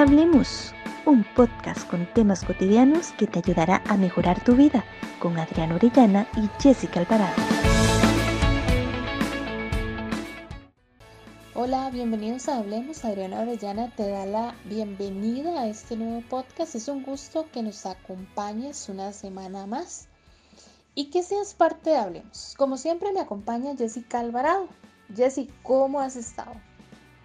Hablemos, 0.00 0.72
un 1.04 1.26
podcast 1.36 1.86
con 1.86 2.06
temas 2.14 2.42
cotidianos 2.42 3.12
que 3.18 3.26
te 3.26 3.40
ayudará 3.40 3.82
a 3.86 3.98
mejorar 3.98 4.42
tu 4.42 4.56
vida 4.56 4.82
con 5.18 5.38
Adriana 5.38 5.74
Orellana 5.74 6.26
y 6.38 6.48
Jessica 6.58 7.00
Alvarado. 7.00 7.36
Hola, 11.54 11.90
bienvenidos 11.90 12.48
a 12.48 12.56
Hablemos. 12.56 13.04
Adriana 13.04 13.40
Orellana 13.40 13.94
te 13.94 14.08
da 14.08 14.24
la 14.24 14.54
bienvenida 14.64 15.60
a 15.60 15.66
este 15.66 15.98
nuevo 15.98 16.22
podcast. 16.30 16.76
Es 16.76 16.88
un 16.88 17.02
gusto 17.02 17.50
que 17.52 17.62
nos 17.62 17.84
acompañes 17.84 18.88
una 18.88 19.12
semana 19.12 19.66
más 19.66 20.08
y 20.94 21.10
que 21.10 21.22
seas 21.22 21.52
parte 21.52 21.90
de 21.90 21.96
Hablemos. 21.96 22.54
Como 22.56 22.78
siempre 22.78 23.12
me 23.12 23.20
acompaña 23.20 23.76
Jessica 23.76 24.20
Alvarado. 24.20 24.66
Jessy, 25.14 25.50
¿cómo 25.62 26.00
has 26.00 26.16
estado? 26.16 26.54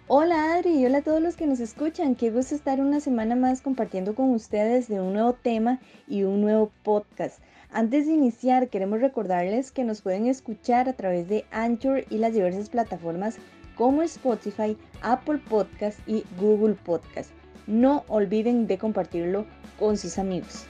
Hola 0.08 0.54
Adri 0.54 0.78
y 0.78 0.86
hola 0.86 0.98
a 0.98 1.02
todos 1.02 1.20
los 1.20 1.34
que 1.34 1.48
nos 1.48 1.58
escuchan. 1.58 2.14
Qué 2.14 2.30
gusto 2.30 2.54
estar 2.54 2.80
una 2.80 3.00
semana 3.00 3.34
más 3.34 3.60
compartiendo 3.60 4.14
con 4.14 4.30
ustedes 4.30 4.86
de 4.86 5.00
un 5.00 5.14
nuevo 5.14 5.32
tema 5.32 5.80
y 6.06 6.22
un 6.22 6.42
nuevo 6.42 6.70
podcast. 6.84 7.40
Antes 7.72 8.06
de 8.06 8.12
iniciar, 8.12 8.68
queremos 8.68 9.00
recordarles 9.00 9.72
que 9.72 9.82
nos 9.82 10.02
pueden 10.02 10.28
escuchar 10.28 10.88
a 10.88 10.92
través 10.92 11.28
de 11.28 11.44
Anchor 11.50 12.04
y 12.08 12.18
las 12.18 12.34
diversas 12.34 12.70
plataformas 12.70 13.38
como 13.74 14.02
Spotify, 14.02 14.76
Apple 15.02 15.38
Podcast 15.38 15.98
y 16.06 16.22
Google 16.40 16.74
Podcast. 16.74 17.32
No 17.66 18.04
olviden 18.06 18.68
de 18.68 18.78
compartirlo 18.78 19.44
con 19.76 19.96
sus 19.96 20.18
amigos. 20.18 20.66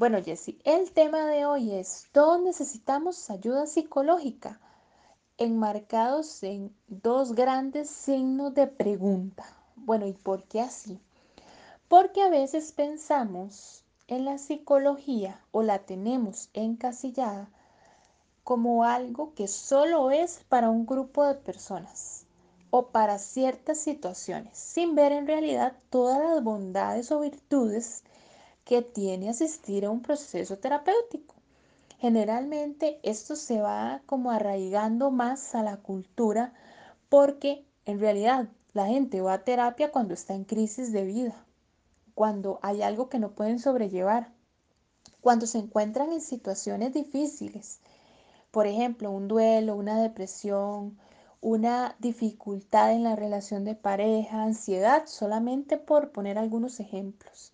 Bueno, 0.00 0.22
Jessy, 0.24 0.58
el 0.64 0.92
tema 0.92 1.26
de 1.26 1.44
hoy 1.44 1.74
es, 1.74 2.06
todos 2.12 2.40
necesitamos 2.40 3.28
ayuda 3.28 3.66
psicológica, 3.66 4.58
enmarcados 5.36 6.42
en 6.42 6.74
dos 6.88 7.34
grandes 7.34 7.90
signos 7.90 8.54
de 8.54 8.66
pregunta. 8.66 9.44
Bueno, 9.76 10.06
¿y 10.06 10.14
por 10.14 10.44
qué 10.44 10.62
así? 10.62 10.98
Porque 11.86 12.22
a 12.22 12.30
veces 12.30 12.72
pensamos 12.72 13.84
en 14.08 14.24
la 14.24 14.38
psicología 14.38 15.38
o 15.52 15.62
la 15.62 15.80
tenemos 15.80 16.48
encasillada 16.54 17.50
como 18.42 18.84
algo 18.84 19.34
que 19.34 19.48
solo 19.48 20.10
es 20.10 20.40
para 20.48 20.70
un 20.70 20.86
grupo 20.86 21.26
de 21.26 21.34
personas 21.34 22.24
o 22.70 22.86
para 22.86 23.18
ciertas 23.18 23.76
situaciones, 23.76 24.56
sin 24.56 24.94
ver 24.94 25.12
en 25.12 25.26
realidad 25.26 25.76
todas 25.90 26.20
las 26.20 26.42
bondades 26.42 27.12
o 27.12 27.20
virtudes 27.20 28.02
que 28.70 28.82
tiene 28.82 29.28
asistir 29.28 29.84
a 29.84 29.90
un 29.90 30.00
proceso 30.00 30.58
terapéutico. 30.58 31.34
Generalmente 31.98 33.00
esto 33.02 33.34
se 33.34 33.60
va 33.60 34.00
como 34.06 34.30
arraigando 34.30 35.10
más 35.10 35.56
a 35.56 35.64
la 35.64 35.78
cultura 35.78 36.52
porque 37.08 37.64
en 37.84 37.98
realidad 37.98 38.46
la 38.72 38.86
gente 38.86 39.22
va 39.22 39.32
a 39.32 39.42
terapia 39.42 39.90
cuando 39.90 40.14
está 40.14 40.34
en 40.34 40.44
crisis 40.44 40.92
de 40.92 41.02
vida, 41.02 41.34
cuando 42.14 42.60
hay 42.62 42.82
algo 42.82 43.08
que 43.08 43.18
no 43.18 43.32
pueden 43.32 43.58
sobrellevar, 43.58 44.30
cuando 45.20 45.46
se 45.46 45.58
encuentran 45.58 46.12
en 46.12 46.20
situaciones 46.20 46.94
difíciles, 46.94 47.80
por 48.52 48.68
ejemplo, 48.68 49.10
un 49.10 49.26
duelo, 49.26 49.74
una 49.74 50.00
depresión, 50.00 50.96
una 51.40 51.96
dificultad 51.98 52.92
en 52.92 53.02
la 53.02 53.16
relación 53.16 53.64
de 53.64 53.74
pareja, 53.74 54.44
ansiedad, 54.44 55.06
solamente 55.06 55.76
por 55.76 56.12
poner 56.12 56.38
algunos 56.38 56.78
ejemplos. 56.78 57.52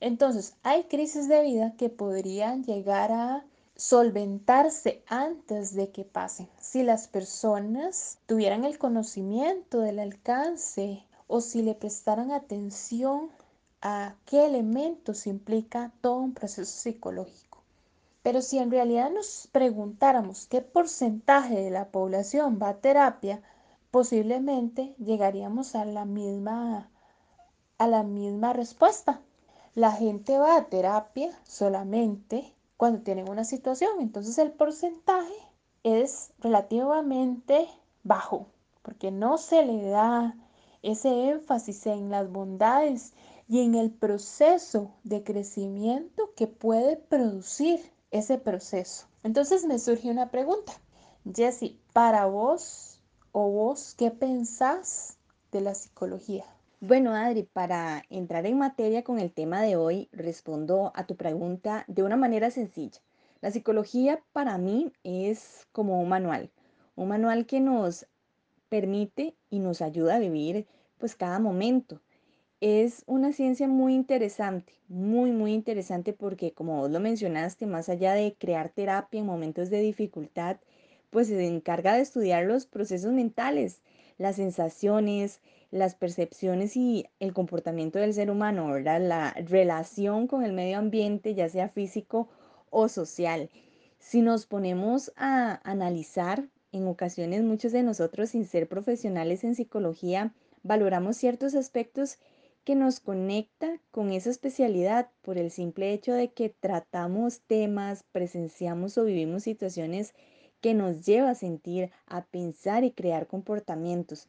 Entonces, 0.00 0.54
hay 0.62 0.84
crisis 0.84 1.28
de 1.28 1.42
vida 1.42 1.74
que 1.76 1.88
podrían 1.88 2.64
llegar 2.64 3.12
a 3.12 3.44
solventarse 3.76 5.02
antes 5.08 5.74
de 5.74 5.90
que 5.90 6.04
pasen. 6.04 6.48
Si 6.60 6.82
las 6.82 7.08
personas 7.08 8.18
tuvieran 8.26 8.64
el 8.64 8.78
conocimiento 8.78 9.80
del 9.80 9.98
alcance 9.98 11.04
o 11.26 11.40
si 11.40 11.62
le 11.62 11.74
prestaran 11.74 12.30
atención 12.30 13.30
a 13.82 14.14
qué 14.26 14.46
elementos 14.46 15.26
implica 15.26 15.92
todo 16.00 16.18
un 16.18 16.34
proceso 16.34 16.70
psicológico. 16.70 17.62
Pero 18.22 18.40
si 18.40 18.58
en 18.58 18.70
realidad 18.70 19.10
nos 19.10 19.48
preguntáramos 19.52 20.46
qué 20.46 20.62
porcentaje 20.62 21.60
de 21.60 21.70
la 21.70 21.88
población 21.88 22.58
va 22.60 22.70
a 22.70 22.78
terapia, 22.78 23.42
posiblemente 23.90 24.94
llegaríamos 24.98 25.74
a 25.74 25.84
la 25.84 26.04
misma 26.04 26.90
a 27.76 27.86
la 27.86 28.02
misma 28.02 28.52
respuesta. 28.52 29.20
La 29.74 29.90
gente 29.90 30.38
va 30.38 30.56
a 30.56 30.66
terapia 30.66 31.36
solamente 31.42 32.54
cuando 32.76 33.00
tienen 33.00 33.28
una 33.28 33.44
situación, 33.44 34.00
entonces 34.00 34.38
el 34.38 34.52
porcentaje 34.52 35.34
es 35.82 36.32
relativamente 36.38 37.68
bajo, 38.04 38.46
porque 38.82 39.10
no 39.10 39.36
se 39.36 39.64
le 39.64 39.88
da 39.88 40.36
ese 40.82 41.30
énfasis 41.30 41.86
en 41.86 42.10
las 42.10 42.30
bondades 42.30 43.14
y 43.48 43.62
en 43.62 43.74
el 43.74 43.90
proceso 43.90 44.92
de 45.02 45.24
crecimiento 45.24 46.32
que 46.36 46.46
puede 46.46 46.96
producir 46.96 47.80
ese 48.12 48.38
proceso. 48.38 49.06
Entonces 49.24 49.64
me 49.64 49.80
surge 49.80 50.08
una 50.08 50.30
pregunta. 50.30 50.72
Jessie, 51.34 51.80
para 51.92 52.26
vos 52.26 53.00
o 53.32 53.50
vos, 53.50 53.96
¿qué 53.96 54.12
pensás 54.12 55.18
de 55.50 55.62
la 55.62 55.74
psicología? 55.74 56.44
Bueno, 56.80 57.14
Adri, 57.14 57.44
para 57.44 58.04
entrar 58.10 58.46
en 58.46 58.58
materia 58.58 59.02
con 59.02 59.18
el 59.18 59.32
tema 59.32 59.62
de 59.62 59.76
hoy, 59.76 60.08
respondo 60.12 60.92
a 60.94 61.06
tu 61.06 61.16
pregunta 61.16 61.84
de 61.88 62.02
una 62.02 62.16
manera 62.16 62.50
sencilla. 62.50 63.00
La 63.40 63.50
psicología 63.50 64.22
para 64.32 64.58
mí 64.58 64.92
es 65.02 65.66
como 65.72 66.00
un 66.00 66.08
manual, 66.08 66.50
un 66.94 67.08
manual 67.08 67.46
que 67.46 67.60
nos 67.60 68.06
permite 68.68 69.36
y 69.50 69.60
nos 69.60 69.82
ayuda 69.82 70.16
a 70.16 70.18
vivir 70.18 70.66
pues 70.98 71.14
cada 71.16 71.38
momento. 71.38 72.00
Es 72.60 73.04
una 73.06 73.32
ciencia 73.32 73.68
muy 73.68 73.94
interesante, 73.94 74.72
muy, 74.88 75.32
muy 75.32 75.52
interesante 75.54 76.12
porque 76.12 76.52
como 76.52 76.78
vos 76.78 76.90
lo 76.90 77.00
mencionaste, 77.00 77.66
más 77.66 77.88
allá 77.88 78.14
de 78.14 78.36
crear 78.38 78.70
terapia 78.70 79.20
en 79.20 79.26
momentos 79.26 79.70
de 79.70 79.80
dificultad, 79.80 80.58
pues 81.10 81.28
se 81.28 81.46
encarga 81.46 81.94
de 81.94 82.02
estudiar 82.02 82.44
los 82.44 82.66
procesos 82.66 83.12
mentales, 83.12 83.80
las 84.18 84.36
sensaciones, 84.36 85.40
las 85.74 85.96
percepciones 85.96 86.76
y 86.76 87.06
el 87.18 87.32
comportamiento 87.32 87.98
del 87.98 88.14
ser 88.14 88.30
humano, 88.30 88.68
¿verdad? 88.68 89.00
La 89.00 89.32
relación 89.32 90.28
con 90.28 90.44
el 90.44 90.52
medio 90.52 90.78
ambiente, 90.78 91.34
ya 91.34 91.48
sea 91.48 91.68
físico 91.68 92.28
o 92.70 92.88
social. 92.88 93.50
Si 93.98 94.22
nos 94.22 94.46
ponemos 94.46 95.12
a 95.16 95.60
analizar, 95.68 96.48
en 96.70 96.86
ocasiones 96.86 97.42
muchos 97.42 97.72
de 97.72 97.82
nosotros, 97.82 98.30
sin 98.30 98.46
ser 98.46 98.68
profesionales 98.68 99.42
en 99.42 99.56
psicología, 99.56 100.32
valoramos 100.62 101.16
ciertos 101.16 101.56
aspectos 101.56 102.18
que 102.62 102.76
nos 102.76 103.00
conecta 103.00 103.80
con 103.90 104.12
esa 104.12 104.30
especialidad 104.30 105.10
por 105.22 105.38
el 105.38 105.50
simple 105.50 105.92
hecho 105.92 106.12
de 106.12 106.32
que 106.32 106.50
tratamos 106.50 107.40
temas, 107.48 108.04
presenciamos 108.12 108.96
o 108.96 109.04
vivimos 109.04 109.42
situaciones 109.42 110.14
que 110.60 110.72
nos 110.72 111.04
lleva 111.04 111.30
a 111.30 111.34
sentir, 111.34 111.90
a 112.06 112.24
pensar 112.26 112.84
y 112.84 112.92
crear 112.92 113.26
comportamientos 113.26 114.28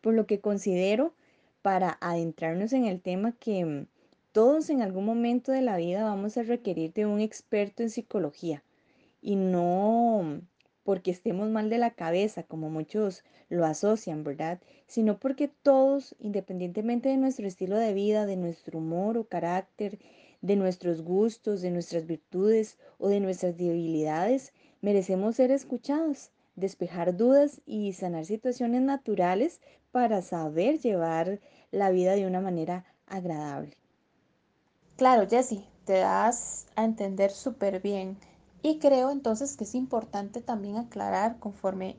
por 0.00 0.14
lo 0.14 0.26
que 0.26 0.40
considero 0.40 1.14
para 1.62 1.98
adentrarnos 2.00 2.72
en 2.72 2.86
el 2.86 3.00
tema 3.00 3.32
que 3.32 3.64
mm, 3.64 3.86
todos 4.32 4.70
en 4.70 4.82
algún 4.82 5.04
momento 5.04 5.52
de 5.52 5.62
la 5.62 5.76
vida 5.76 6.04
vamos 6.04 6.36
a 6.36 6.42
requerir 6.42 6.92
de 6.92 7.06
un 7.06 7.20
experto 7.20 7.82
en 7.82 7.90
psicología 7.90 8.62
y 9.20 9.36
no 9.36 10.22
mm, 10.22 10.40
porque 10.84 11.10
estemos 11.10 11.48
mal 11.50 11.70
de 11.70 11.78
la 11.78 11.90
cabeza, 11.90 12.42
como 12.42 12.70
muchos 12.70 13.22
lo 13.48 13.64
asocian, 13.64 14.24
¿verdad? 14.24 14.60
Sino 14.86 15.18
porque 15.18 15.48
todos, 15.48 16.16
independientemente 16.18 17.08
de 17.08 17.16
nuestro 17.16 17.46
estilo 17.46 17.76
de 17.76 17.92
vida, 17.92 18.26
de 18.26 18.36
nuestro 18.36 18.78
humor 18.78 19.18
o 19.18 19.24
carácter, 19.24 19.98
de 20.40 20.56
nuestros 20.56 21.02
gustos, 21.02 21.60
de 21.60 21.70
nuestras 21.70 22.06
virtudes 22.06 22.78
o 22.98 23.08
de 23.08 23.20
nuestras 23.20 23.56
debilidades, 23.58 24.52
merecemos 24.80 25.36
ser 25.36 25.50
escuchados, 25.50 26.30
despejar 26.54 27.16
dudas 27.16 27.60
y 27.66 27.92
sanar 27.92 28.24
situaciones 28.24 28.82
naturales 28.82 29.60
para 29.92 30.22
saber 30.22 30.78
llevar 30.78 31.40
la 31.70 31.90
vida 31.90 32.14
de 32.14 32.26
una 32.26 32.40
manera 32.40 32.84
agradable. 33.06 33.76
Claro, 34.96 35.26
Jessie, 35.28 35.64
te 35.84 35.98
das 35.98 36.66
a 36.76 36.84
entender 36.84 37.30
súper 37.30 37.80
bien. 37.80 38.18
Y 38.62 38.78
creo 38.78 39.10
entonces 39.10 39.56
que 39.56 39.64
es 39.64 39.74
importante 39.74 40.42
también 40.42 40.76
aclarar 40.76 41.38
conforme 41.38 41.96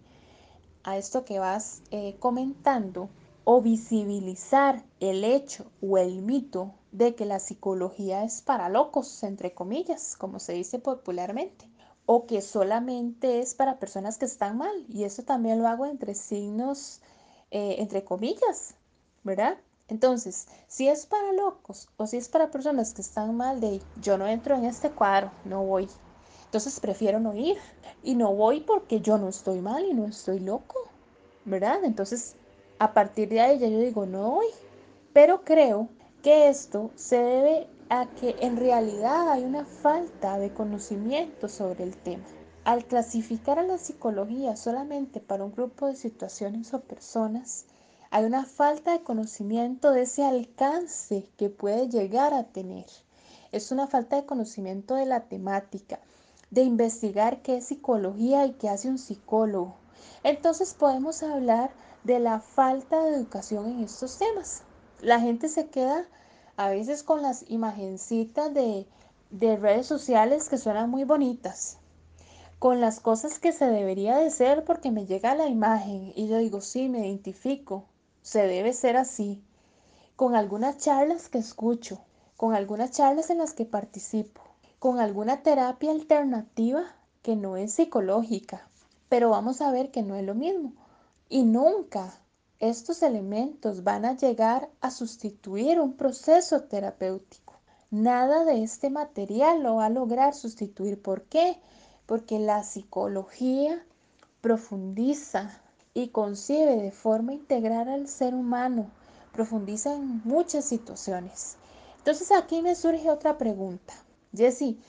a 0.83 0.97
esto 0.97 1.25
que 1.25 1.39
vas 1.39 1.81
eh, 1.91 2.15
comentando 2.19 3.09
o 3.43 3.61
visibilizar 3.61 4.83
el 4.99 5.23
hecho 5.23 5.71
o 5.81 5.97
el 5.97 6.21
mito 6.21 6.75
de 6.91 7.15
que 7.15 7.25
la 7.25 7.39
psicología 7.39 8.23
es 8.23 8.41
para 8.41 8.69
locos, 8.69 9.23
entre 9.23 9.53
comillas, 9.53 10.15
como 10.15 10.39
se 10.39 10.53
dice 10.53 10.77
popularmente, 10.77 11.70
o 12.05 12.25
que 12.25 12.41
solamente 12.41 13.39
es 13.39 13.53
para 13.55 13.79
personas 13.79 14.17
que 14.17 14.25
están 14.25 14.57
mal. 14.57 14.85
Y 14.89 15.03
eso 15.03 15.23
también 15.23 15.59
lo 15.59 15.67
hago 15.67 15.85
entre 15.85 16.15
signos 16.15 17.01
eh, 17.51 17.75
entre 17.79 18.05
comillas, 18.05 18.75
¿verdad? 19.23 19.57
Entonces, 19.89 20.47
si 20.69 20.87
es 20.87 21.05
para 21.05 21.33
locos 21.33 21.89
o 21.97 22.07
si 22.07 22.15
es 22.15 22.29
para 22.29 22.49
personas 22.49 22.93
que 22.93 23.01
están 23.01 23.35
mal 23.35 23.59
de 23.59 23.81
yo 24.01 24.17
no 24.17 24.25
entro 24.25 24.55
en 24.55 24.63
este 24.63 24.89
cuadro, 24.89 25.31
no 25.43 25.61
voy. 25.65 25.89
Entonces 26.45 26.79
prefiero 26.79 27.19
no 27.19 27.33
ir 27.35 27.57
y 28.03 28.15
no 28.15 28.33
voy 28.33 28.61
porque 28.61 29.01
yo 29.01 29.17
no 29.17 29.27
estoy 29.27 29.59
mal 29.59 29.85
y 29.85 29.93
no 29.93 30.05
estoy 30.05 30.39
loco, 30.39 30.79
¿verdad? 31.43 31.83
Entonces, 31.83 32.35
a 32.79 32.93
partir 32.93 33.27
de 33.27 33.41
ahí 33.41 33.59
ya 33.59 33.67
yo 33.67 33.79
digo 33.79 34.05
no 34.05 34.31
voy. 34.31 34.47
Pero 35.11 35.43
creo 35.43 35.89
que 36.23 36.47
esto 36.47 36.91
se 36.95 37.17
debe 37.17 37.67
a 37.91 38.05
que 38.05 38.37
en 38.39 38.55
realidad 38.55 39.29
hay 39.29 39.43
una 39.43 39.65
falta 39.65 40.39
de 40.39 40.53
conocimiento 40.53 41.49
sobre 41.49 41.83
el 41.83 41.97
tema. 41.97 42.23
Al 42.63 42.85
clasificar 42.85 43.59
a 43.59 43.63
la 43.63 43.77
psicología 43.77 44.55
solamente 44.55 45.19
para 45.19 45.43
un 45.43 45.51
grupo 45.51 45.87
de 45.87 45.97
situaciones 45.97 46.73
o 46.73 46.79
personas, 46.79 47.65
hay 48.09 48.23
una 48.23 48.45
falta 48.45 48.93
de 48.93 49.03
conocimiento 49.03 49.91
de 49.91 50.03
ese 50.03 50.23
alcance 50.23 51.27
que 51.35 51.49
puede 51.49 51.89
llegar 51.89 52.33
a 52.33 52.45
tener. 52.45 52.85
Es 53.51 53.73
una 53.73 53.87
falta 53.87 54.15
de 54.15 54.25
conocimiento 54.25 54.95
de 54.95 55.05
la 55.05 55.25
temática, 55.25 55.99
de 56.49 56.61
investigar 56.61 57.41
qué 57.41 57.57
es 57.57 57.65
psicología 57.65 58.45
y 58.45 58.53
qué 58.53 58.69
hace 58.69 58.87
un 58.87 58.99
psicólogo. 58.99 59.75
Entonces 60.23 60.73
podemos 60.75 61.23
hablar 61.23 61.71
de 62.05 62.21
la 62.21 62.39
falta 62.39 63.03
de 63.03 63.15
educación 63.15 63.65
en 63.65 63.83
estos 63.83 64.17
temas. 64.17 64.63
La 65.01 65.19
gente 65.19 65.49
se 65.49 65.67
queda 65.67 66.05
a 66.63 66.69
veces 66.69 67.01
con 67.01 67.23
las 67.23 67.43
imagencitas 67.49 68.53
de, 68.53 68.85
de 69.31 69.57
redes 69.57 69.87
sociales 69.87 70.47
que 70.47 70.59
suenan 70.59 70.91
muy 70.91 71.05
bonitas, 71.05 71.79
con 72.59 72.79
las 72.79 72.99
cosas 72.99 73.39
que 73.39 73.51
se 73.51 73.65
debería 73.65 74.17
de 74.17 74.29
ser 74.29 74.63
porque 74.63 74.91
me 74.91 75.07
llega 75.07 75.33
la 75.33 75.47
imagen 75.47 76.13
y 76.15 76.27
yo 76.27 76.37
digo, 76.37 76.61
sí, 76.61 76.87
me 76.87 77.07
identifico, 77.07 77.85
se 78.21 78.45
debe 78.45 78.73
ser 78.73 78.95
así, 78.95 79.43
con 80.15 80.35
algunas 80.35 80.77
charlas 80.77 81.29
que 81.29 81.39
escucho, 81.39 81.99
con 82.37 82.53
algunas 82.53 82.91
charlas 82.91 83.31
en 83.31 83.39
las 83.39 83.53
que 83.53 83.65
participo, 83.65 84.41
con 84.77 84.99
alguna 84.99 85.41
terapia 85.41 85.89
alternativa 85.89 86.83
que 87.23 87.35
no 87.35 87.57
es 87.57 87.73
psicológica, 87.73 88.67
pero 89.09 89.31
vamos 89.31 89.61
a 89.61 89.71
ver 89.71 89.89
que 89.89 90.03
no 90.03 90.15
es 90.15 90.23
lo 90.23 90.35
mismo. 90.35 90.73
Y 91.27 91.41
nunca 91.43 92.21
estos 92.61 93.01
elementos 93.01 93.83
van 93.83 94.05
a 94.05 94.15
llegar 94.15 94.69
a 94.81 94.91
sustituir 94.91 95.79
un 95.79 95.93
proceso 95.93 96.61
terapéutico. 96.61 97.55
Nada 97.89 98.45
de 98.45 98.63
este 98.63 98.91
material 98.91 99.63
lo 99.63 99.77
va 99.77 99.87
a 99.87 99.89
lograr 99.89 100.35
sustituir. 100.35 101.01
¿Por 101.01 101.23
qué? 101.23 101.59
Porque 102.05 102.37
la 102.37 102.63
psicología 102.63 103.83
profundiza 104.41 105.59
y 105.95 106.09
concibe 106.09 106.77
de 106.77 106.91
forma 106.91 107.33
integral 107.33 107.89
al 107.89 108.07
ser 108.07 108.35
humano, 108.35 108.91
profundiza 109.33 109.95
en 109.95 110.21
muchas 110.23 110.63
situaciones. 110.65 111.57
Entonces 111.97 112.31
aquí 112.31 112.61
me 112.61 112.75
surge 112.75 113.09
otra 113.09 113.39
pregunta. 113.39 113.95
Jessie, 114.35 114.79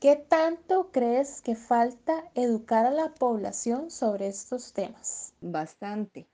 ¿qué 0.00 0.16
tanto 0.16 0.88
crees 0.92 1.42
que 1.42 1.54
falta 1.54 2.24
educar 2.34 2.86
a 2.86 2.90
la 2.90 3.12
población 3.14 3.90
sobre 3.90 4.28
estos 4.28 4.72
temas? 4.72 5.34
Bastante. 5.42 6.26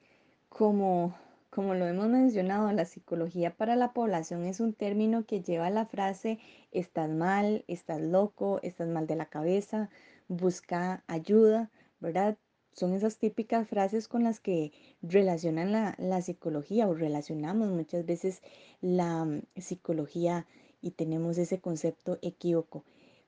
Como, 0.55 1.17
como 1.51 1.75
lo 1.75 1.85
hemos 1.85 2.07
mencionado, 2.07 2.71
la 2.71 2.85
psicología 2.85 3.57
para 3.57 3.75
la 3.75 3.93
población 3.93 4.45
es 4.47 4.61
un 4.61 4.73
término 4.73 5.27
que 5.27 5.43
lleva 5.43 5.69
la 5.69 5.85
frase 5.85 6.39
estás 6.71 7.11
mal, 7.11 7.65
estás 7.67 8.01
loco, 8.01 8.61
estás 8.63 8.87
mal 8.87 9.09
de 9.09 9.17
la 9.17 9.27
cabeza, 9.27 9.91
busca 10.29 11.03
ayuda, 11.09 11.73
¿verdad? 11.99 12.39
son 12.73 12.93
esas 12.93 13.19
típicas 13.19 13.67
frases 13.67 14.07
con 14.07 14.23
las 14.23 14.39
que 14.39 14.71
relacionan 15.03 15.73
la, 15.73 16.23
psicología 16.23 16.87
o 16.87 16.95
relacionamos 16.95 17.71
muchas 17.71 18.07
veces 18.07 18.41
la 18.81 19.25
mm, 19.25 19.43
psicología 19.57 20.47
y 20.81 20.93
tenemos 20.93 21.37
ese 21.37 21.61
concepto 21.61 22.19
equívoco, 22.23 22.85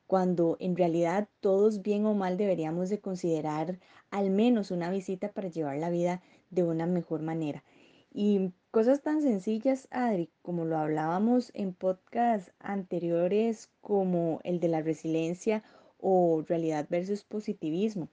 cuando 0.06 0.56
en 0.61 0.76
realidad 0.76 1.28
todos 1.40 1.82
bien 1.82 2.06
o 2.06 2.14
mal 2.14 2.37
deberíamos 2.37 2.88
de 2.88 3.00
considerar 3.00 3.81
al 4.12 4.31
menos 4.31 4.70
una 4.70 4.90
visita 4.90 5.32
para 5.32 5.49
llevar 5.49 5.78
la 5.78 5.90
vida 5.90 6.23
de 6.51 6.63
una 6.63 6.87
mejor 6.87 7.23
manera. 7.23 7.65
Y 8.13 8.53
cosas 8.71 9.03
tan 9.03 9.23
sencillas, 9.23 9.89
Adri, 9.91 10.31
como 10.43 10.65
lo 10.65 10.79
hablábamos 10.79 11.51
en 11.55 11.75
podcasts 11.75 12.53
anteriores 12.59 13.71
como 13.81 14.41
el 14.45 14.61
de 14.61 14.69
la 14.69 14.83
resiliencia 14.83 15.63
o 15.99 16.43
realidad 16.47 16.87
versus 16.89 17.25
positivismo 17.25 18.09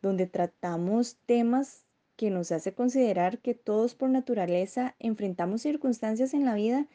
donde 0.00 0.26
tratamos 0.26 1.18
temas 1.26 1.84
que 2.16 2.30
nos 2.30 2.52
hace 2.52 2.74
considerar 2.74 3.38
que 3.38 3.54
todos 3.54 3.94
por 3.94 4.10
naturaleza 4.10 4.96
enfrentamos 4.98 5.62
circunstancias 5.62 6.34
en 6.34 6.44
la 6.44 6.54
vida 6.54 6.86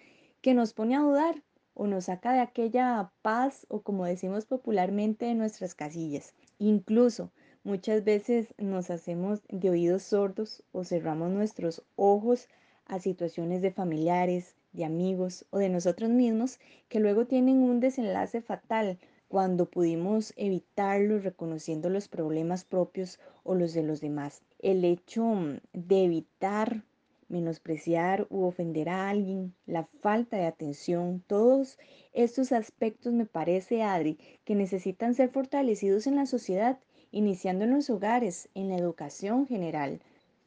que 0.42 0.54
nos 0.54 0.74
pone 0.74 0.96
a 0.96 1.02
dudar 1.02 1.44
o 1.74 1.88
nos 1.88 2.06
saca 2.06 2.34
de 2.34 2.40
aquella 2.40 3.12
paz 3.22 3.66
o 3.70 3.82
como 3.82 4.06
decimos 4.06 4.46
popularmente 4.46 5.26
de 5.26 5.36
nuestras 5.36 5.76
casillas. 5.76 6.34
Incluso 6.60 7.32
muchas 7.64 8.04
veces 8.04 8.54
nos 8.58 8.90
hacemos 8.90 9.42
de 9.50 9.70
oídos 9.70 10.04
sordos 10.04 10.64
o 10.72 10.84
cerramos 10.84 11.32
nuestros 11.32 11.84
ojos 11.96 12.48
a 12.86 13.00
situaciones 13.00 13.62
de 13.62 13.72
familiares, 13.72 14.56
de 14.74 14.86
amigos 14.86 15.46
o 15.52 15.58
de 15.60 15.70
nosotros 15.70 16.10
mismos 16.10 16.60
que 16.90 17.00
luego 17.00 17.26
tienen 17.26 17.58
un 17.58 17.80
desenlace 17.80 18.42
fatal 18.42 18.98
cuando 19.28 19.66
pudimos 19.66 20.34
evitarlo 20.36 21.20
reconociendo 21.20 21.90
los 21.90 22.08
problemas 22.08 22.66
propios 22.66 23.20
o 23.44 23.56
los 23.56 23.74
de 23.74 23.84
los 23.84 24.02
demás. 24.02 24.44
El 24.60 24.86
hecho 24.86 25.24
mm, 25.24 25.58
de 25.74 26.04
evitar 26.04 26.84
menospreciar 27.30 28.28
u 28.30 28.44
ofender 28.44 28.90
a 28.90 29.10
alguien, 29.10 29.56
la 29.66 29.88
falta 30.02 30.38
de 30.38 30.46
atención, 30.46 31.24
todos 31.26 31.80
estos 32.14 32.52
aspectos 32.52 33.12
me 33.12 33.26
parece, 33.26 33.82
Adri, 33.82 34.20
que 34.44 34.54
necesitan 34.54 35.16
ser 35.16 35.30
fortalecidos 35.30 36.06
en 36.06 36.16
la 36.16 36.28
sociedad, 36.28 36.78
iniciando 37.14 37.64
en 37.64 37.72
los 37.72 37.90
hogares, 37.90 38.50
en 38.56 38.70
la 38.70 38.76
educación 38.76 39.48
general. 39.48 40.02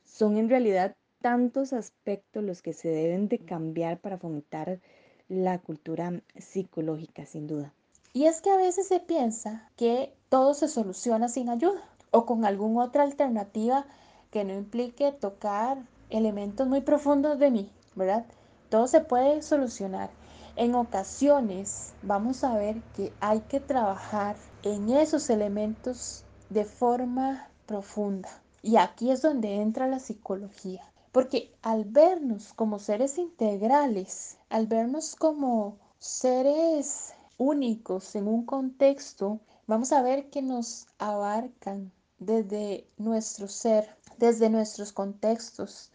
Son 0.05 0.37
en 0.37 0.51
realidad 0.51 0.95
tantos 1.23 1.73
aspectos 1.73 2.45
los 2.45 2.61
que 2.61 2.75
se 2.75 2.89
deben 2.89 3.29
de 3.29 3.39
cambiar 3.39 3.99
para 3.99 4.19
fomentar 4.19 4.81
la 5.29 5.59
cultura 5.59 6.21
psicológica, 6.37 7.25
sin 7.25 7.47
duda. 7.47 7.73
Y 8.13 8.27
es 8.27 8.41
que 8.41 8.51
a 8.51 8.57
veces 8.57 8.89
se 8.89 9.01
piensa 9.01 9.71
que 9.77 10.13
todo 10.29 10.55
se 10.55 10.69
soluciona 10.69 11.29
sin 11.29 11.49
ayuda 11.49 11.83
o 12.11 12.27
con 12.27 12.45
alguna 12.45 12.85
otra 12.85 13.05
alternativa 13.05 13.87
que 14.31 14.45
no 14.45 14.55
implique 14.55 15.13
tocar 15.13 15.79
elementos 16.11 16.67
muy 16.67 16.81
profundos 16.81 17.39
de 17.39 17.51
mí, 17.51 17.71
¿verdad? 17.95 18.27
Todo 18.71 18.87
se 18.87 19.01
puede 19.01 19.43
solucionar. 19.43 20.11
En 20.57 20.75
ocasiones 20.75 21.93
vamos 22.03 22.43
a 22.43 22.57
ver 22.57 22.81
que 22.97 23.13
hay 23.21 23.41
que 23.41 23.61
trabajar 23.61 24.37
en 24.63 24.91
esos 24.91 25.29
elementos 25.31 26.25
de 26.51 26.65
forma 26.65 27.49
profunda. 27.67 28.29
Y 28.63 28.77
aquí 28.77 29.11
es 29.11 29.23
donde 29.23 29.57
entra 29.57 29.89
la 29.89 29.99
psicología. 29.99 30.83
Porque 31.13 31.53
al 31.63 31.85
vernos 31.85 32.53
como 32.53 32.79
seres 32.79 33.17
integrales, 33.19 34.37
al 34.51 34.67
vernos 34.67 35.17
como 35.17 35.79
seres 35.99 37.15
únicos 37.39 38.15
en 38.15 38.29
un 38.29 38.45
contexto, 38.45 39.41
vamos 39.67 39.93
a 39.93 40.03
ver 40.03 40.31
que 40.31 40.43
nos 40.43 40.87
abarcan 40.99 41.91
desde 42.19 42.87
nuestro 42.99 43.49
ser, 43.49 43.97
desde 44.19 44.51
nuestros 44.51 44.93
contextos, 44.93 45.91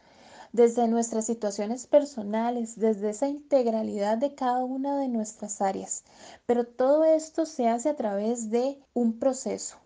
desde 0.53 0.87
nuestras 0.87 1.25
situaciones 1.25 1.87
personales, 1.87 2.77
desde 2.77 3.11
esa 3.11 3.27
integralidad 3.27 4.17
de 4.17 4.35
cada 4.35 4.63
una 4.65 4.97
de 4.97 5.07
nuestras 5.07 5.61
áreas. 5.61 6.03
Pero 6.45 6.65
todo 6.65 7.03
esto 7.03 7.45
se 7.45 7.69
hace 7.69 7.89
a 7.89 7.95
través 7.95 8.49
de 8.49 8.81
un 8.93 9.19
proceso. 9.19 9.77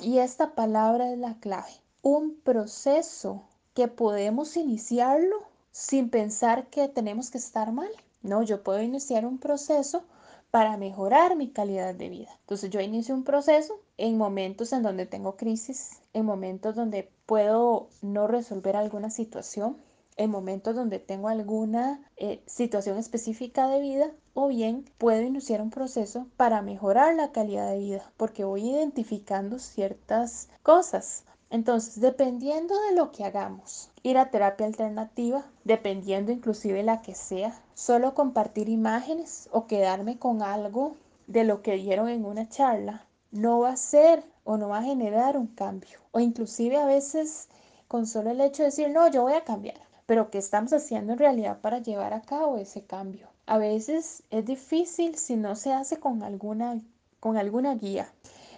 Y 0.00 0.18
esta 0.18 0.54
palabra 0.54 1.12
es 1.12 1.18
la 1.18 1.34
clave. 1.34 1.72
Un 2.02 2.36
proceso 2.36 3.42
que 3.74 3.88
podemos 3.88 4.56
iniciarlo 4.56 5.42
sin 5.70 6.10
pensar 6.10 6.66
que 6.68 6.88
tenemos 6.88 7.30
que 7.30 7.38
estar 7.38 7.72
mal. 7.72 7.90
No, 8.22 8.42
yo 8.42 8.62
puedo 8.62 8.80
iniciar 8.82 9.26
un 9.26 9.38
proceso 9.38 10.04
para 10.50 10.76
mejorar 10.76 11.34
mi 11.34 11.48
calidad 11.48 11.94
de 11.94 12.10
vida. 12.10 12.30
Entonces 12.40 12.70
yo 12.70 12.80
inicio 12.80 13.14
un 13.14 13.24
proceso 13.24 13.80
en 13.96 14.18
momentos 14.18 14.72
en 14.72 14.82
donde 14.82 15.06
tengo 15.06 15.36
crisis, 15.36 15.98
en 16.12 16.26
momentos 16.26 16.74
donde 16.74 17.10
puedo 17.24 17.88
no 18.02 18.26
resolver 18.26 18.76
alguna 18.76 19.08
situación, 19.10 19.78
en 20.16 20.30
momentos 20.30 20.74
donde 20.74 20.98
tengo 20.98 21.28
alguna 21.28 22.00
eh, 22.16 22.42
situación 22.46 22.98
específica 22.98 23.68
de 23.68 23.80
vida 23.80 24.10
o 24.34 24.48
bien 24.48 24.84
puedo 24.98 25.22
iniciar 25.22 25.60
un 25.60 25.70
proceso 25.70 26.26
para 26.36 26.62
mejorar 26.62 27.14
la 27.14 27.32
calidad 27.32 27.70
de 27.70 27.78
vida 27.78 28.12
porque 28.16 28.44
voy 28.44 28.68
identificando 28.68 29.58
ciertas 29.58 30.48
cosas. 30.62 31.24
Entonces, 31.50 32.00
dependiendo 32.00 32.74
de 32.88 32.96
lo 32.96 33.12
que 33.12 33.24
hagamos, 33.24 33.90
ir 34.02 34.16
a 34.16 34.30
terapia 34.30 34.66
alternativa, 34.66 35.44
dependiendo 35.64 36.32
inclusive 36.32 36.82
la 36.82 37.02
que 37.02 37.14
sea, 37.14 37.60
solo 37.74 38.14
compartir 38.14 38.70
imágenes 38.70 39.50
o 39.52 39.66
quedarme 39.66 40.18
con 40.18 40.42
algo 40.42 40.96
de 41.26 41.44
lo 41.44 41.60
que 41.60 41.74
dieron 41.74 42.08
en 42.08 42.24
una 42.24 42.48
charla, 42.48 43.06
no 43.32 43.60
va 43.60 43.70
a 43.70 43.76
ser 43.76 44.24
o 44.44 44.56
no 44.56 44.68
va 44.68 44.78
a 44.78 44.82
generar 44.82 45.36
un 45.36 45.46
cambio. 45.46 45.98
O 46.10 46.20
inclusive 46.20 46.78
a 46.78 46.86
veces 46.86 47.48
con 47.86 48.06
solo 48.06 48.30
el 48.30 48.40
hecho 48.40 48.62
de 48.62 48.70
decir, 48.70 48.88
no, 48.88 49.08
yo 49.08 49.22
voy 49.22 49.34
a 49.34 49.44
cambiar. 49.44 49.91
Pero 50.12 50.30
¿qué 50.30 50.36
estamos 50.36 50.74
haciendo 50.74 51.14
en 51.14 51.18
realidad 51.18 51.62
para 51.62 51.78
llevar 51.78 52.12
a 52.12 52.20
cabo 52.20 52.58
ese 52.58 52.84
cambio? 52.84 53.30
A 53.46 53.56
veces 53.56 54.24
es 54.28 54.44
difícil 54.44 55.16
si 55.16 55.36
no 55.36 55.56
se 55.56 55.72
hace 55.72 56.00
con 56.00 56.22
alguna, 56.22 56.82
con 57.18 57.38
alguna 57.38 57.76
guía. 57.76 58.12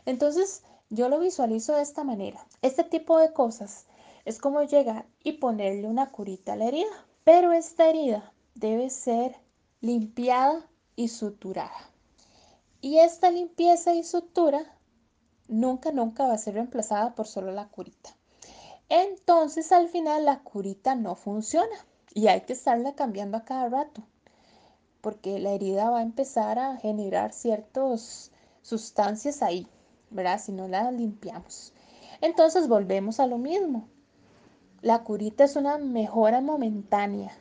Entonces, 0.04 0.64
yo 0.90 1.08
lo 1.08 1.20
visualizo 1.20 1.76
de 1.76 1.82
esta 1.82 2.02
manera. 2.02 2.44
Este 2.60 2.82
tipo 2.82 3.20
de 3.20 3.32
cosas 3.32 3.86
es 4.24 4.40
como 4.40 4.64
llegar 4.64 5.06
y 5.22 5.34
ponerle 5.34 5.86
una 5.86 6.10
curita 6.10 6.54
a 6.54 6.56
la 6.56 6.64
herida, 6.64 7.06
pero 7.22 7.52
esta 7.52 7.88
herida 7.88 8.32
debe 8.56 8.90
ser 8.90 9.36
limpiada 9.80 10.68
y 10.96 11.06
suturada. 11.06 11.88
Y 12.80 12.98
esta 12.98 13.30
limpieza 13.30 13.94
y 13.94 14.02
sutura 14.02 14.76
nunca, 15.46 15.92
nunca 15.92 16.26
va 16.26 16.34
a 16.34 16.38
ser 16.38 16.54
reemplazada 16.54 17.14
por 17.14 17.28
solo 17.28 17.52
la 17.52 17.68
curita. 17.68 18.10
Entonces 18.88 19.72
al 19.72 19.88
final 19.88 20.24
la 20.24 20.40
curita 20.40 20.94
no 20.94 21.14
funciona 21.14 21.76
y 22.12 22.28
hay 22.28 22.42
que 22.42 22.52
estarla 22.52 22.94
cambiando 22.94 23.36
a 23.36 23.44
cada 23.44 23.68
rato 23.68 24.02
porque 25.04 25.38
la 25.38 25.50
herida 25.50 25.90
va 25.90 25.98
a 25.98 26.02
empezar 26.02 26.58
a 26.58 26.78
generar 26.78 27.34
ciertas 27.34 28.30
sustancias 28.62 29.42
ahí, 29.42 29.68
¿verdad? 30.08 30.40
Si 30.40 30.50
no 30.50 30.66
la 30.66 30.90
limpiamos. 30.90 31.74
Entonces 32.22 32.68
volvemos 32.68 33.20
a 33.20 33.26
lo 33.26 33.36
mismo. 33.36 33.86
La 34.80 35.04
curita 35.04 35.44
es 35.44 35.56
una 35.56 35.76
mejora 35.76 36.40
momentánea 36.40 37.36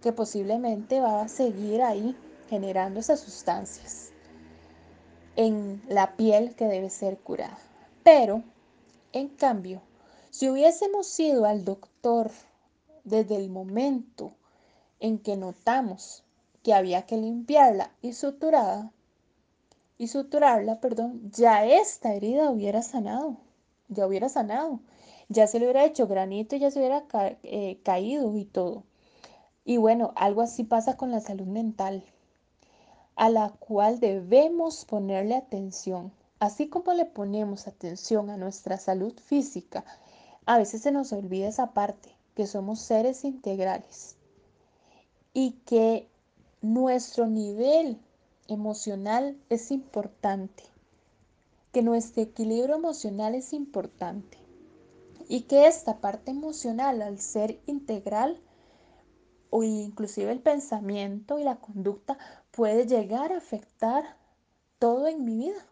que 0.00 0.12
posiblemente 0.12 0.98
va 1.02 1.20
a 1.20 1.28
seguir 1.28 1.82
ahí 1.82 2.16
generando 2.48 3.00
esas 3.00 3.20
sustancias 3.20 4.10
en 5.36 5.82
la 5.88 6.16
piel 6.16 6.54
que 6.54 6.64
debe 6.64 6.88
ser 6.88 7.18
curada. 7.18 7.58
Pero, 8.02 8.42
en 9.12 9.28
cambio, 9.28 9.82
si 10.34 10.48
hubiésemos 10.48 11.20
ido 11.20 11.44
al 11.44 11.64
doctor 11.64 12.28
desde 13.04 13.36
el 13.36 13.50
momento 13.50 14.32
en 14.98 15.20
que 15.20 15.36
notamos 15.36 16.24
que 16.64 16.74
había 16.74 17.06
que 17.06 17.16
limpiarla 17.16 17.92
y 18.02 18.14
suturada, 18.14 18.90
y 19.96 20.08
suturarla, 20.08 20.80
perdón, 20.80 21.30
ya 21.32 21.64
esta 21.64 22.14
herida 22.14 22.50
hubiera 22.50 22.82
sanado, 22.82 23.36
ya 23.88 24.08
hubiera 24.08 24.28
sanado, 24.28 24.80
ya 25.28 25.46
se 25.46 25.60
le 25.60 25.66
hubiera 25.66 25.84
hecho 25.84 26.08
granito, 26.08 26.56
ya 26.56 26.72
se 26.72 26.80
hubiera 26.80 27.04
eh, 27.44 27.78
caído 27.84 28.36
y 28.36 28.44
todo. 28.44 28.82
Y 29.64 29.76
bueno, 29.76 30.12
algo 30.16 30.42
así 30.42 30.64
pasa 30.64 30.96
con 30.96 31.12
la 31.12 31.20
salud 31.20 31.46
mental, 31.46 32.02
a 33.14 33.28
la 33.30 33.50
cual 33.50 34.00
debemos 34.00 34.84
ponerle 34.84 35.36
atención. 35.36 36.10
Así 36.40 36.66
como 36.68 36.92
le 36.92 37.04
ponemos 37.04 37.68
atención 37.68 38.30
a 38.30 38.36
nuestra 38.36 38.78
salud 38.78 39.14
física, 39.16 39.84
a 40.46 40.58
veces 40.58 40.82
se 40.82 40.92
nos 40.92 41.12
olvida 41.12 41.48
esa 41.48 41.72
parte, 41.72 42.14
que 42.34 42.46
somos 42.46 42.80
seres 42.80 43.24
integrales 43.24 44.16
y 45.32 45.52
que 45.66 46.08
nuestro 46.60 47.26
nivel 47.26 47.98
emocional 48.48 49.38
es 49.48 49.70
importante, 49.70 50.64
que 51.72 51.82
nuestro 51.82 52.22
equilibrio 52.22 52.76
emocional 52.76 53.34
es 53.34 53.52
importante 53.52 54.38
y 55.28 55.42
que 55.42 55.66
esta 55.66 56.00
parte 56.00 56.30
emocional 56.30 57.02
al 57.02 57.18
ser 57.20 57.60
integral 57.66 58.40
o 59.50 59.62
inclusive 59.62 60.32
el 60.32 60.40
pensamiento 60.40 61.38
y 61.38 61.44
la 61.44 61.56
conducta 61.56 62.18
puede 62.50 62.86
llegar 62.86 63.32
a 63.32 63.38
afectar 63.38 64.16
todo 64.78 65.06
en 65.06 65.24
mi 65.24 65.36
vida, 65.36 65.66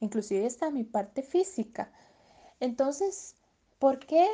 inclusive 0.00 0.46
hasta 0.46 0.70
mi 0.70 0.82
parte 0.82 1.22
física. 1.22 1.92
Entonces, 2.58 3.36
¿por 3.78 3.98
qué 3.98 4.26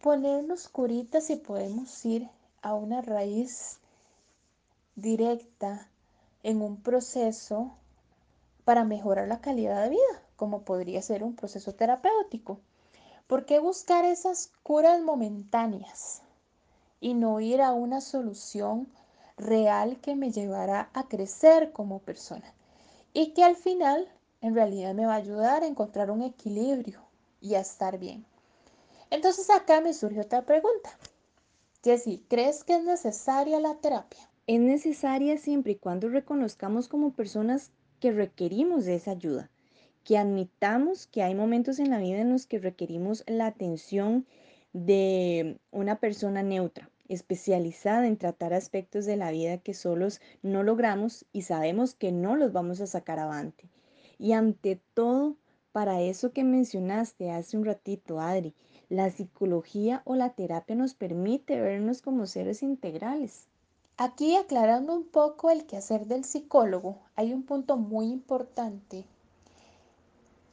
ponernos 0.00 0.68
curitas 0.68 1.24
si 1.24 1.36
podemos 1.36 2.04
ir 2.04 2.28
a 2.62 2.74
una 2.74 3.02
raíz 3.02 3.80
directa 4.94 5.88
en 6.44 6.62
un 6.62 6.80
proceso 6.80 7.72
para 8.64 8.84
mejorar 8.84 9.26
la 9.26 9.40
calidad 9.40 9.82
de 9.82 9.90
vida, 9.90 10.22
como 10.36 10.62
podría 10.62 11.02
ser 11.02 11.24
un 11.24 11.34
proceso 11.34 11.74
terapéutico? 11.74 12.60
¿Por 13.26 13.44
qué 13.44 13.58
buscar 13.58 14.04
esas 14.04 14.52
curas 14.62 15.00
momentáneas 15.02 16.22
y 17.00 17.14
no 17.14 17.40
ir 17.40 17.62
a 17.62 17.72
una 17.72 18.00
solución 18.00 18.86
real 19.36 20.00
que 20.00 20.14
me 20.14 20.30
llevará 20.30 20.90
a 20.94 21.08
crecer 21.08 21.72
como 21.72 21.98
persona 21.98 22.54
y 23.12 23.32
que 23.34 23.42
al 23.42 23.56
final 23.56 24.08
en 24.40 24.54
realidad 24.54 24.94
me 24.94 25.06
va 25.06 25.14
a 25.14 25.16
ayudar 25.16 25.64
a 25.64 25.66
encontrar 25.66 26.12
un 26.12 26.22
equilibrio 26.22 27.00
y 27.40 27.56
a 27.56 27.60
estar 27.60 27.98
bien? 27.98 28.24
Entonces 29.10 29.50
acá 29.50 29.80
me 29.80 29.94
surge 29.94 30.20
otra 30.20 30.44
pregunta. 30.44 30.98
Jessie, 31.84 32.22
¿crees 32.28 32.64
que 32.64 32.74
es 32.74 32.84
necesaria 32.84 33.60
la 33.60 33.76
terapia? 33.76 34.28
Es 34.48 34.60
necesaria 34.60 35.38
siempre 35.38 35.72
y 35.72 35.76
cuando 35.76 36.08
reconozcamos 36.08 36.88
como 36.88 37.12
personas 37.12 37.70
que 38.00 38.12
requerimos 38.12 38.84
de 38.84 38.96
esa 38.96 39.12
ayuda, 39.12 39.50
que 40.04 40.18
admitamos 40.18 41.06
que 41.06 41.22
hay 41.22 41.34
momentos 41.34 41.78
en 41.78 41.90
la 41.90 41.98
vida 41.98 42.18
en 42.18 42.32
los 42.32 42.46
que 42.46 42.58
requerimos 42.58 43.24
la 43.26 43.46
atención 43.46 44.26
de 44.72 45.58
una 45.70 46.00
persona 46.00 46.42
neutra, 46.42 46.90
especializada 47.08 48.06
en 48.06 48.16
tratar 48.16 48.52
aspectos 48.52 49.06
de 49.06 49.16
la 49.16 49.30
vida 49.30 49.58
que 49.58 49.74
solos 49.74 50.20
no 50.42 50.62
logramos 50.62 51.24
y 51.32 51.42
sabemos 51.42 51.94
que 51.94 52.12
no 52.12 52.36
los 52.36 52.52
vamos 52.52 52.80
a 52.80 52.86
sacar 52.86 53.18
avante. 53.18 53.68
Y 54.18 54.32
ante 54.32 54.80
todo, 54.94 55.36
para 55.72 56.00
eso 56.00 56.32
que 56.32 56.42
mencionaste 56.44 57.30
hace 57.30 57.56
un 57.56 57.64
ratito, 57.64 58.20
Adri, 58.20 58.54
la 58.88 59.10
psicología 59.10 60.02
o 60.04 60.14
la 60.14 60.30
terapia 60.30 60.76
nos 60.76 60.94
permite 60.94 61.60
vernos 61.60 62.02
como 62.02 62.26
seres 62.26 62.62
integrales. 62.62 63.48
Aquí 63.96 64.36
aclarando 64.36 64.94
un 64.94 65.04
poco 65.04 65.50
el 65.50 65.66
quehacer 65.66 66.06
del 66.06 66.24
psicólogo, 66.24 66.98
hay 67.16 67.32
un 67.32 67.42
punto 67.42 67.76
muy 67.76 68.06
importante. 68.10 69.04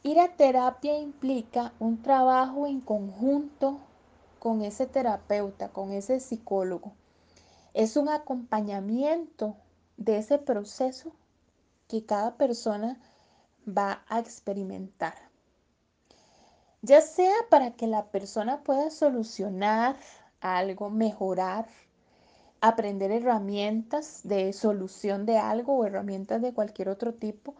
Ir 0.01 0.19
a 0.19 0.35
terapia 0.35 0.97
implica 0.97 1.73
un 1.79 2.01
trabajo 2.01 2.65
en 2.67 2.81
conjunto 2.81 3.79
con 4.39 4.61
ese 4.61 4.87
terapeuta, 4.87 5.69
con 5.69 5.91
ese 5.91 6.19
psicólogo. 6.19 6.93
Es 7.73 7.97
un 7.97 8.09
acompañamiento 8.09 9.55
de 9.97 10.17
ese 10.17 10.37
proceso 10.37 11.11
que 11.87 12.05
cada 12.05 12.35
persona 12.35 12.99
va 13.67 14.03
a 14.07 14.19
experimentar 14.19 15.32
ya 16.83 16.99
sea 16.99 17.33
para 17.49 17.71
que 17.71 17.87
la 17.87 18.07
persona 18.07 18.61
pueda 18.61 18.91
solucionar 18.91 19.95
algo, 20.41 20.89
mejorar, 20.89 21.65
aprender 22.59 23.09
herramientas 23.09 24.19
de 24.25 24.51
solución 24.51 25.25
de 25.25 25.37
algo 25.37 25.77
o 25.77 25.85
herramientas 25.85 26.41
de 26.41 26.53
cualquier 26.53 26.89
otro 26.89 27.13
tipo, 27.13 27.55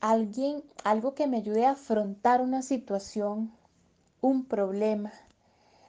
alguien, 0.00 0.62
algo 0.84 1.14
que 1.14 1.26
me 1.26 1.38
ayude 1.38 1.66
a 1.66 1.72
afrontar 1.72 2.40
una 2.40 2.62
situación, 2.62 3.50
un 4.20 4.44
problema, 4.44 5.12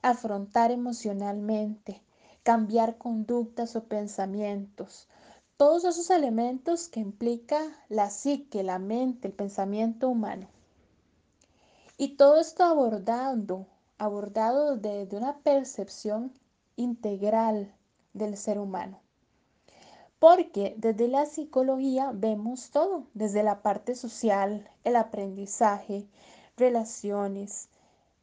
afrontar 0.02 0.72
emocionalmente, 0.72 2.02
cambiar 2.42 2.98
conductas 2.98 3.76
o 3.76 3.84
pensamientos. 3.84 5.08
Todos 5.58 5.86
esos 5.86 6.10
elementos 6.10 6.88
que 6.88 7.02
implica 7.02 7.62
la 7.88 8.10
psique, 8.10 8.64
la 8.64 8.80
mente, 8.80 9.28
el 9.28 9.34
pensamiento 9.36 10.10
humano. 10.10 10.48
Y 12.02 12.16
todo 12.16 12.40
esto 12.40 12.64
abordando, 12.64 13.68
abordado 13.98 14.78
desde 14.78 15.18
una 15.18 15.40
percepción 15.40 16.32
integral 16.78 17.76
del 18.14 18.38
ser 18.38 18.58
humano. 18.58 19.02
Porque 20.18 20.76
desde 20.78 21.10
la 21.10 21.26
psicología 21.26 22.12
vemos 22.14 22.72
todo, 22.72 23.08
desde 23.14 23.44
la 23.44 23.62
parte 23.62 23.96
social, 23.96 24.70
el 24.86 24.96
aprendizaje, 24.96 26.08
relaciones. 26.56 27.68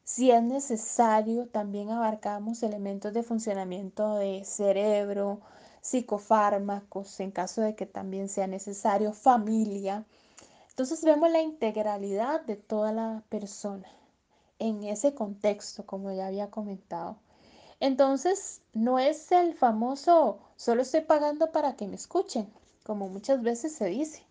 Si 0.04 0.30
es 0.30 0.42
necesario, 0.42 1.47
también 1.47 1.90
abarcamos 1.90 2.62
elementos 2.62 3.12
de 3.12 3.25
funcionamiento 3.25 4.14
de 4.14 4.42
cerebro, 4.47 5.42
psicofármacos, 5.83 7.21
en 7.21 7.30
caso 7.30 7.61
de 7.61 7.75
que 7.75 7.85
también 7.85 8.30
sea 8.30 8.47
necesario, 8.47 9.12
familia. 9.12 10.06
Entonces 10.76 11.04
vemos 11.04 11.30
la 11.30 11.40
integralidad 11.40 12.42
de 12.42 12.54
toda 12.54 12.92
la 12.92 13.23
persona 13.30 13.88
en 14.59 14.83
ese 14.83 15.14
contexto, 15.14 15.87
como 15.87 16.12
ya 16.12 16.26
había 16.26 16.50
comentado. 16.50 17.16
Entonces, 17.80 18.61
no 18.75 18.99
es 18.99 19.33
el 19.33 19.54
famoso, 19.54 20.38
solo 20.56 20.83
estoy 20.83 21.00
pagando 21.00 21.50
para 21.50 21.76
que 21.76 21.88
me 21.88 21.97
escuchen, 21.97 22.52
como 22.85 23.09
muchas 23.09 23.40
veces 23.40 23.75
se 23.75 23.87
dice, 23.87 24.23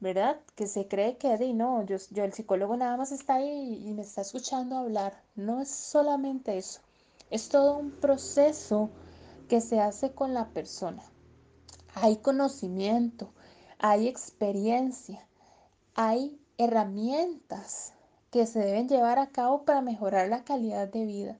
¿verdad? 0.00 0.40
Que 0.56 0.66
se 0.66 0.88
cree 0.88 1.18
que, 1.18 1.38
de, 1.38 1.54
no, 1.54 1.84
yo, 1.84 1.98
yo 2.10 2.24
el 2.24 2.32
psicólogo 2.32 2.76
nada 2.76 2.96
más 2.96 3.12
está 3.12 3.34
ahí 3.34 3.80
y 3.86 3.92
me 3.92 4.02
está 4.02 4.22
escuchando 4.22 4.76
hablar. 4.76 5.22
No 5.36 5.60
es 5.60 5.70
solamente 5.70 6.58
eso, 6.58 6.80
es 7.30 7.48
todo 7.48 7.78
un 7.78 7.92
proceso 7.92 8.90
que 9.48 9.60
se 9.60 9.78
hace 9.78 10.10
con 10.10 10.34
la 10.34 10.48
persona. 10.48 11.04
Hay 11.94 12.16
conocimiento, 12.16 13.30
hay 13.78 14.08
experiencia, 14.08 15.24
hay 15.94 16.40
herramientas 16.58 17.92
que 18.30 18.46
se 18.46 18.58
deben 18.58 18.88
llevar 18.88 19.18
a 19.18 19.28
cabo 19.28 19.64
para 19.64 19.80
mejorar 19.80 20.28
la 20.28 20.44
calidad 20.44 20.88
de 20.88 21.04
vida. 21.04 21.38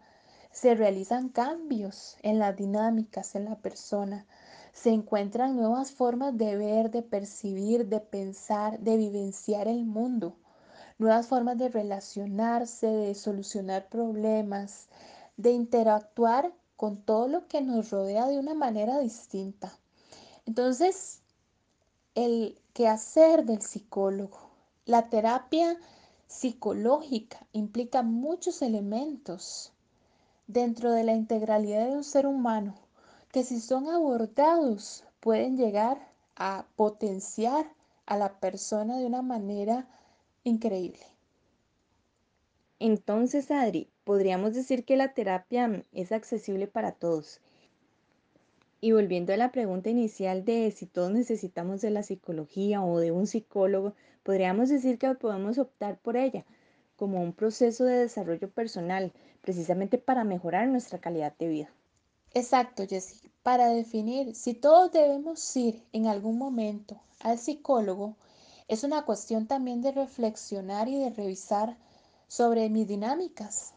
se 0.53 0.77
realizan 0.77 1.31
cambios 1.31 2.17
en 2.23 2.39
las 2.39 2.57
dinámicas 2.57 3.35
en 3.35 3.47
la 3.47 3.57
persona, 3.57 4.25
se 4.73 4.91
encuentran 4.91 5.57
nuevas 5.57 5.91
formas 5.91 6.39
de 6.39 6.57
ver, 6.57 6.93
de 6.93 7.03
percibir, 7.03 7.89
de 7.89 7.99
pensar, 7.99 8.79
de 8.79 8.97
vivenciar 8.97 9.67
el 9.67 9.85
mundo, 9.85 10.37
nuevas 10.99 11.27
formas 11.27 11.59
de 11.59 11.71
relacionarse, 11.71 12.87
de 12.87 13.15
solucionar 13.17 13.89
problemas, 13.89 14.87
de 15.37 15.51
interactuar 15.51 16.53
con 16.77 17.03
todo 17.03 17.27
lo 17.27 17.49
que 17.49 17.61
nos 17.61 17.91
rodea 17.91 18.29
de 18.29 18.39
una 18.39 18.55
manera 18.55 19.01
distinta. 19.01 19.77
Entonces, 20.47 21.23
el 22.15 22.61
quehacer 22.75 23.45
del 23.45 23.63
psicólogo, 23.63 24.44
la 24.87 25.09
terapia 25.09 25.79
psicológica 26.27 27.47
implica 27.53 28.03
muchos 28.03 28.61
elementos 28.61 29.73
dentro 30.47 30.93
de 30.93 31.05
la 31.05 31.15
integralidad 31.15 31.87
de 31.87 31.97
un 31.97 32.05
ser 32.05 32.27
humano 32.27 32.75
que 33.33 33.45
si 33.45 33.61
son 33.61 33.89
abordados 33.89 35.05
pueden 35.21 35.57
llegar 35.57 35.99
a 36.37 36.67
potenciar 36.77 37.67
a 38.07 38.17
la 38.17 38.39
persona 38.41 38.99
de 38.99 39.07
una 39.07 39.23
manera 39.23 39.89
increíble. 40.45 41.07
Entonces, 42.79 43.51
Adri, 43.51 43.91
podríamos 44.05 44.55
decir 44.55 44.85
que 44.85 44.97
la 44.97 45.15
terapia 45.15 45.83
es 45.93 46.13
accesible 46.13 46.67
para 46.67 46.93
todos. 46.93 47.41
Y 48.85 48.93
volviendo 48.93 49.33
a 49.33 49.39
la 49.39 49.51
pregunta 49.51 49.89
inicial 49.89 50.45
de 50.45 50.71
si 50.71 50.85
todos 50.85 51.11
necesitamos 51.11 51.81
de 51.81 51.89
la 51.89 52.03
psicología 52.03 52.85
o 52.85 52.99
de 52.99 53.13
un 53.13 53.27
psicólogo, 53.27 53.95
podríamos 54.23 54.69
decir 54.69 54.99
que 54.99 55.15
podemos 55.15 55.57
optar 55.57 55.97
por 55.97 56.19
ella 56.19 56.45
como 56.95 57.23
un 57.23 57.33
proceso 57.33 57.87
de 57.87 58.01
desarrollo 58.01 58.51
personal, 58.51 59.11
precisamente 59.41 59.97
para 59.97 60.23
mejorar 60.23 60.69
nuestra 60.69 60.99
calidad 60.99 61.35
de 61.39 61.49
vida. 61.49 61.73
Exacto, 62.35 62.87
Jessie. 62.87 63.31
Para 63.43 63.69
definir 63.69 64.35
si 64.35 64.53
todos 64.53 64.93
debemos 64.93 65.57
ir 65.57 65.83
en 65.95 66.07
algún 66.07 66.37
momento 66.37 67.01
al 67.21 67.39
psicólogo, 67.39 68.17
es 68.69 68.85
una 68.85 69.07
cuestión 69.07 69.47
también 69.47 69.81
de 69.81 69.93
reflexionar 69.93 70.89
y 70.89 70.99
de 70.99 71.09
revisar 71.09 71.79
sobre 72.29 72.69
mis 72.69 72.87
dinámicas. 72.87 73.73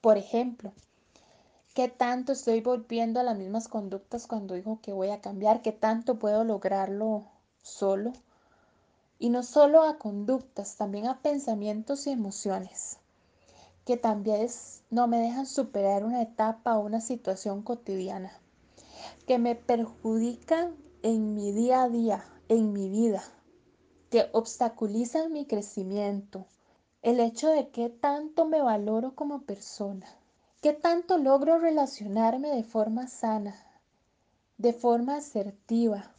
Por 0.00 0.18
ejemplo, 0.18 0.72
¿qué 1.76 1.88
tanto 1.88 2.32
estoy 2.32 2.62
volviendo 2.62 3.20
a 3.20 3.22
las 3.22 3.36
mismas 3.36 3.68
conductas 3.68 4.26
cuando 4.26 4.54
digo 4.54 4.80
que 4.80 4.94
voy 4.94 5.10
a 5.10 5.20
cambiar? 5.20 5.60
¿Qué 5.60 5.72
tanto 5.72 6.18
puedo 6.18 6.42
lograrlo 6.42 7.26
solo? 7.60 8.14
Y 9.18 9.28
no 9.28 9.42
solo 9.42 9.82
a 9.82 9.98
conductas, 9.98 10.76
también 10.76 11.06
a 11.06 11.20
pensamientos 11.20 12.06
y 12.06 12.12
emociones 12.12 12.96
que 13.84 13.98
también 13.98 14.48
no 14.88 15.06
me 15.06 15.18
dejan 15.18 15.44
superar 15.44 16.02
una 16.02 16.22
etapa 16.22 16.78
o 16.78 16.80
una 16.80 17.02
situación 17.02 17.60
cotidiana, 17.60 18.32
que 19.26 19.38
me 19.38 19.54
perjudican 19.54 20.74
en 21.02 21.34
mi 21.34 21.52
día 21.52 21.82
a 21.82 21.90
día, 21.90 22.24
en 22.48 22.72
mi 22.72 22.88
vida, 22.88 23.22
que 24.08 24.30
obstaculizan 24.32 25.30
mi 25.30 25.44
crecimiento, 25.44 26.46
el 27.02 27.20
hecho 27.20 27.50
de 27.50 27.68
qué 27.68 27.90
tanto 27.90 28.46
me 28.46 28.62
valoro 28.62 29.14
como 29.14 29.42
persona, 29.42 30.06
qué 30.60 30.72
tanto 30.72 31.18
logro 31.18 31.58
relacionarme 31.58 32.50
de 32.50 32.64
forma 32.64 33.08
sana, 33.08 33.56
de 34.58 34.72
forma 34.72 35.16
asertiva, 35.16 36.12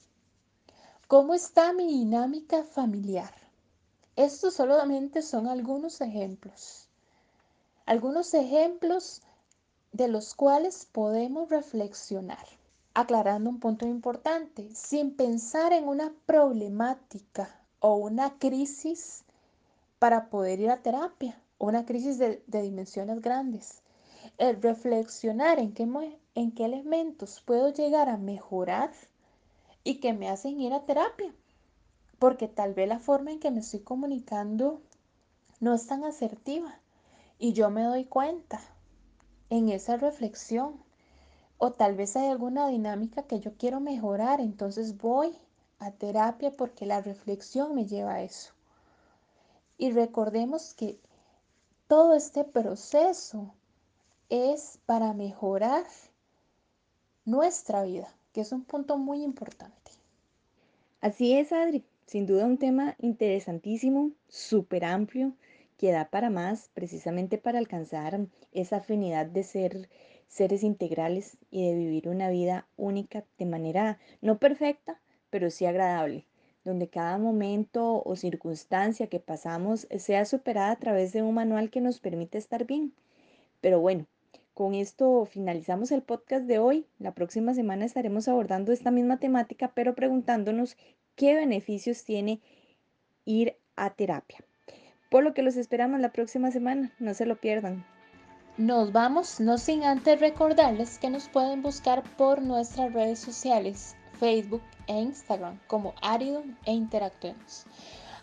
cómo 1.08 1.34
está 1.34 1.74
mi 1.74 1.88
dinámica 1.88 2.64
familiar. 2.64 3.34
Estos 4.16 4.56
solamente 4.56 5.22
son 5.22 5.48
algunos 5.48 6.02
ejemplos 6.02 6.88
algunos 7.88 8.34
ejemplos 8.34 9.22
de 9.94 10.10
los 10.10 10.36
cuales 10.36 10.88
podemos 10.92 11.50
reflexionar. 11.50 12.46
Aclarando 12.94 13.50
un 13.50 13.60
punto 13.60 13.88
importante, 13.88 14.70
sin 14.76 15.16
pensar 15.16 15.72
en 15.72 15.88
una 15.88 16.14
problemática 16.26 17.50
o 17.80 17.96
una 17.96 18.38
crisis 18.40 19.24
para 20.00 20.30
poder 20.30 20.60
ir 20.60 20.70
a 20.70 20.82
terapia 20.82 21.40
o 21.58 21.68
una 21.68 21.86
crisis 21.86 22.18
de, 22.18 22.44
dimensiones 22.46 23.22
grandes. 23.22 23.82
El 24.38 24.62
reflexionar 24.62 25.58
en 25.58 25.74
qué, 25.74 25.90
en 26.36 26.52
qué 26.52 26.66
elementos 26.66 27.42
puedo 27.42 27.70
llegar 27.70 28.08
a 28.08 28.18
mejorar 28.18 28.92
y 29.84 30.00
que 30.00 30.14
me 30.14 30.30
hacen 30.30 30.62
ir 30.62 30.74
a 30.74 30.86
terapia. 30.86 31.34
Porque 32.20 32.48
tal 32.48 32.74
vez 32.74 32.88
la 32.88 33.00
forma 33.00 33.32
en 33.32 33.40
que 33.40 33.50
me 33.50 33.62
estoy 33.62 33.80
comunicando 33.80 34.82
no 35.60 35.74
es 35.74 35.88
tan 35.88 36.04
asertiva 36.04 36.80
y 37.40 37.54
yo 37.54 37.70
me 37.70 37.84
doy 37.84 38.06
cuenta 38.06 38.60
en 39.50 39.70
esa 39.70 39.98
reflexión. 39.98 40.84
O 41.58 41.72
tal 41.72 41.96
vez 41.96 42.16
hay 42.16 42.28
alguna 42.28 42.68
dinámica 42.68 43.24
que 43.24 43.40
yo 43.40 43.58
quiero 43.58 43.80
mejorar, 43.80 44.40
entonces 44.40 44.98
voy 44.98 45.36
a 45.80 45.92
terapia 45.92 46.52
porque 46.52 46.86
la 46.86 47.02
reflexión 47.02 47.74
me 47.74 47.88
lleva 47.88 48.16
a 48.16 48.22
eso. 48.22 48.54
Y 49.80 49.92
recordemos 49.92 50.76
que 50.76 51.00
todo 51.88 52.14
este 52.14 52.44
proceso 52.44 53.54
es 54.30 54.80
para 54.86 55.14
mejorar 55.14 55.86
nuestra 57.26 57.84
vida, 57.84 58.14
que 58.34 58.42
es 58.42 58.52
un 58.52 58.64
punto 58.64 58.98
muy 58.98 59.24
importante. 59.24 59.92
Así 61.02 61.34
es, 61.38 61.52
Adri. 61.52 61.84
Sin 62.06 62.26
duda 62.26 62.46
un 62.46 62.58
tema 62.58 62.96
interesantísimo, 63.00 64.12
súper 64.30 64.86
amplio, 64.86 65.34
que 65.78 65.92
da 65.92 66.10
para 66.10 66.30
más, 66.30 66.70
precisamente 66.74 67.38
para 67.38 67.60
alcanzar 67.60 68.28
esa 68.54 68.78
afinidad 68.78 69.26
de 69.26 69.44
ser 69.44 69.90
seres 70.28 70.64
integrales 70.64 71.38
y 71.52 71.68
de 71.68 71.76
vivir 71.76 72.10
una 72.10 72.30
vida 72.30 72.68
única 72.78 73.26
de 73.38 73.46
manera 73.46 74.00
no 74.22 74.40
perfecta, 74.40 75.00
pero 75.30 75.50
sí 75.50 75.66
agradable, 75.66 76.26
donde 76.64 76.90
cada 76.90 77.18
momento 77.18 78.02
o 78.04 78.16
circunstancia 78.16 79.08
que 79.08 79.20
pasamos 79.20 79.88
sea 79.98 80.26
superada 80.26 80.72
a 80.72 80.80
través 80.80 81.14
de 81.14 81.24
un 81.24 81.36
manual 81.36 81.70
que 81.70 81.82
nos 81.82 82.00
permite 82.00 82.38
estar 82.38 82.66
bien. 82.66 82.94
Pero 83.62 83.80
bueno, 83.80 84.06
con 84.58 84.74
esto 84.74 85.26
finalizamos 85.26 85.92
el 85.92 86.02
podcast 86.02 86.46
de 86.48 86.58
hoy. 86.58 86.88
La 86.98 87.14
próxima 87.14 87.54
semana 87.54 87.86
estaremos 87.86 88.28
abordando 88.28 88.72
esta 88.72 88.90
misma 88.90 89.20
temática, 89.20 89.72
pero 89.74 89.94
preguntándonos 89.94 90.76
qué 91.16 91.36
beneficios 91.36 92.04
tiene 92.04 92.42
ir 93.26 93.56
a 93.76 93.92
terapia 93.92 94.40
por 95.10 95.24
lo 95.24 95.34
que 95.34 95.42
los 95.42 95.56
esperamos 95.56 96.00
la 96.00 96.12
próxima 96.12 96.52
semana, 96.52 96.92
no 97.00 97.14
se 97.14 97.26
lo 97.26 97.38
pierdan. 97.38 97.86
Nos 98.58 98.92
vamos, 98.92 99.40
no 99.40 99.58
sin 99.58 99.84
antes 99.84 100.20
recordarles 100.20 100.98
que 100.98 101.10
nos 101.10 101.30
pueden 101.30 101.62
buscar 101.62 102.04
por 102.18 102.42
nuestras 102.42 102.92
redes 102.94 103.20
sociales, 103.20 103.96
Facebook 104.20 104.64
e 104.88 105.00
Instagram 105.00 105.60
como 105.68 105.94
Árido 106.02 106.44
e 106.66 106.74
Interactuemos. 106.74 107.66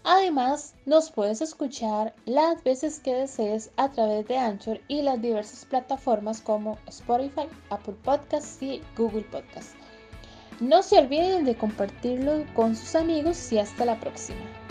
Además, 0.06 0.74
nos 0.84 1.10
puedes 1.10 1.40
escuchar 1.40 2.14
las 2.26 2.62
veces 2.62 3.00
que 3.00 3.14
desees 3.14 3.70
a 3.78 3.90
través 3.90 4.28
de 4.28 4.36
Anchor 4.36 4.78
y 4.86 5.00
las 5.00 5.20
diversas 5.22 5.64
plataformas 5.64 6.42
como 6.42 6.76
Spotify, 6.86 7.48
Apple 7.70 7.96
Podcasts 8.04 8.62
y 8.62 8.82
Google 8.98 9.22
Podcasts. 9.22 9.74
No 10.60 10.82
se 10.82 10.98
olviden 10.98 11.46
de 11.46 11.56
compartirlo 11.56 12.44
con 12.54 12.76
sus 12.76 12.94
amigos 12.94 13.50
y 13.50 13.58
hasta 13.58 13.86
la 13.86 13.98
próxima. 13.98 14.63